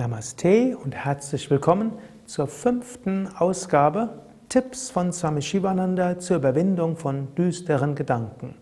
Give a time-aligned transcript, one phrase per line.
[0.00, 1.92] Namaste und herzlich willkommen
[2.24, 8.54] zur fünften Ausgabe Tipps von Swami Shivananda zur Überwindung von düsteren Gedanken.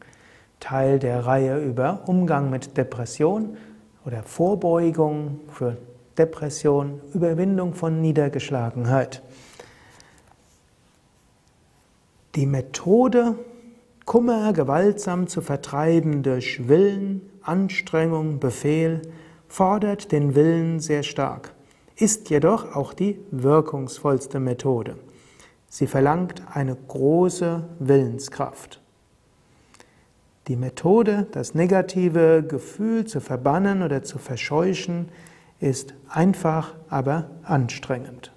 [0.58, 3.56] Teil der Reihe über Umgang mit Depression
[4.04, 5.76] oder Vorbeugung für
[6.18, 9.22] Depression, Überwindung von Niedergeschlagenheit.
[12.34, 13.36] Die Methode,
[14.04, 19.02] Kummer gewaltsam zu vertreiben durch Willen, Anstrengung, Befehl,
[19.48, 21.52] fordert den Willen sehr stark,
[21.96, 24.96] ist jedoch auch die wirkungsvollste Methode.
[25.68, 28.80] Sie verlangt eine große Willenskraft.
[30.46, 35.10] Die Methode, das negative Gefühl zu verbannen oder zu verscheuchen,
[35.60, 38.32] ist einfach, aber anstrengend.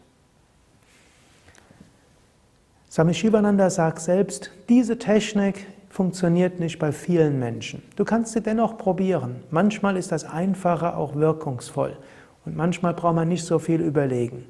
[2.89, 7.83] Swami Shivananda sagt selbst, diese Technik funktioniert nicht bei vielen Menschen.
[7.97, 9.43] Du kannst sie dennoch probieren.
[9.51, 11.97] Manchmal ist das Einfache auch wirkungsvoll
[12.45, 14.45] und manchmal braucht man nicht so viel überlegen.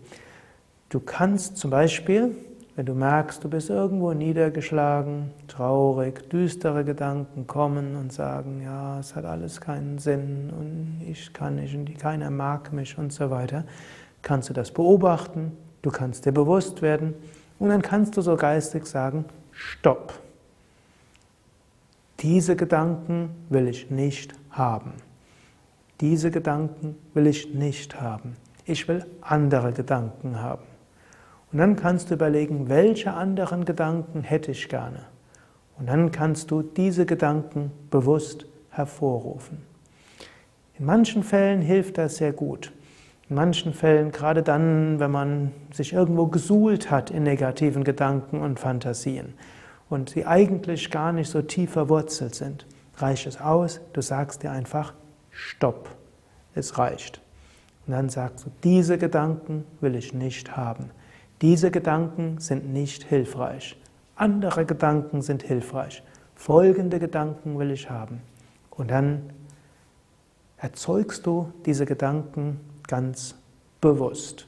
[0.90, 2.36] Du kannst zum Beispiel,
[2.76, 9.16] wenn du merkst, du bist irgendwo niedergeschlagen, traurig, düstere Gedanken kommen und sagen, ja, es
[9.16, 13.66] hat alles keinen Sinn und ich kann nicht und keiner mag mich und so weiter,
[14.22, 17.16] kannst du das beobachten, du kannst dir bewusst werden
[17.58, 20.14] und dann kannst du so geistig sagen, stopp.
[22.22, 24.94] Diese Gedanken will ich nicht haben.
[26.02, 28.36] Diese Gedanken will ich nicht haben.
[28.66, 30.64] Ich will andere Gedanken haben.
[31.52, 35.00] Und dann kannst du überlegen, welche anderen Gedanken hätte ich gerne.
[35.80, 39.64] Und dann kannst du diese Gedanken bewusst hervorrufen.
[40.78, 42.72] In manchen Fällen hilft das sehr gut.
[43.30, 48.60] In manchen Fällen, gerade dann, wenn man sich irgendwo gesuhlt hat in negativen Gedanken und
[48.60, 49.34] Fantasien,
[49.92, 54.52] und sie eigentlich gar nicht so tief verwurzelt sind, reicht es aus, du sagst dir
[54.52, 54.94] einfach
[55.30, 55.90] Stopp.
[56.56, 57.22] Es reicht.
[57.86, 60.92] Und dann sagst du, diese Gedanken will ich nicht haben.
[61.42, 63.78] Diese Gedanken sind nicht hilfreich.
[64.16, 66.04] Andere Gedanken sind hilfreich.
[66.36, 68.22] Folgende Gedanken will ich haben.
[68.70, 69.32] Und dann
[70.58, 73.36] erzeugst du diese Gedanken ganz
[73.82, 74.48] bewusst.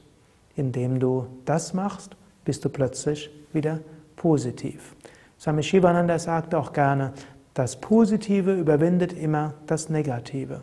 [0.56, 2.16] Indem du das machst,
[2.46, 3.80] bist du plötzlich wieder
[4.16, 4.94] positiv.
[5.44, 7.12] Swami Shivananda sagt auch gerne,
[7.52, 10.62] das Positive überwindet immer das Negative.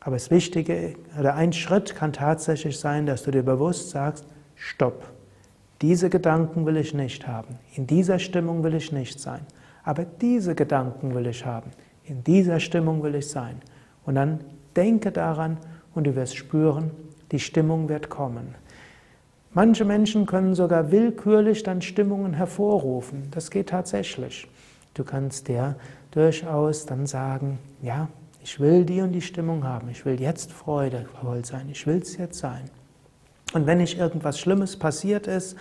[0.00, 5.02] Aber das Wichtige, oder ein Schritt kann tatsächlich sein, dass du dir bewusst sagst, stopp.
[5.80, 7.58] Diese Gedanken will ich nicht haben.
[7.74, 9.40] In dieser Stimmung will ich nicht sein.
[9.82, 11.70] Aber diese Gedanken will ich haben.
[12.04, 13.62] In dieser Stimmung will ich sein.
[14.04, 14.40] Und dann
[14.76, 15.56] denke daran
[15.94, 16.90] und du wirst spüren,
[17.32, 18.54] die Stimmung wird kommen.
[19.54, 23.28] Manche Menschen können sogar willkürlich dann Stimmungen hervorrufen.
[23.30, 24.46] Das geht tatsächlich.
[24.94, 25.76] Du kannst dir
[26.10, 28.08] durchaus dann sagen, ja,
[28.42, 29.88] ich will die und die Stimmung haben.
[29.90, 31.68] Ich will jetzt freudevoll sein.
[31.70, 32.70] Ich will es jetzt sein.
[33.54, 35.56] Und wenn nicht irgendwas Schlimmes passiert ist